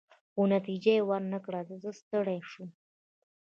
خو 0.31 0.41
نتیجه 0.53 0.91
يې 0.97 1.03
ورنه 1.09 1.39
کړل، 1.45 1.67
زه 1.81 1.89
ستړی 1.99 2.39
شوم. 2.49 2.69